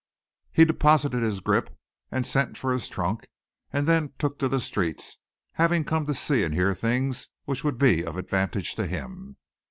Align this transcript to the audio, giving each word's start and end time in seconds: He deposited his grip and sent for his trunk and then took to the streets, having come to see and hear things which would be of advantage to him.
He 0.51 0.65
deposited 0.65 1.21
his 1.21 1.41
grip 1.41 1.77
and 2.09 2.25
sent 2.25 2.57
for 2.57 2.71
his 2.73 2.89
trunk 2.89 3.27
and 3.71 3.85
then 3.85 4.13
took 4.17 4.39
to 4.39 4.49
the 4.49 4.59
streets, 4.59 5.19
having 5.51 5.83
come 5.83 6.07
to 6.07 6.15
see 6.15 6.43
and 6.43 6.55
hear 6.55 6.73
things 6.73 7.29
which 7.45 7.63
would 7.63 7.77
be 7.77 8.03
of 8.03 8.17
advantage 8.17 8.73
to 8.77 8.87
him. 8.87 9.37